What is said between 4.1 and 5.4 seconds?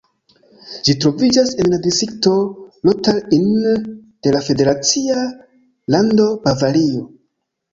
de la federacia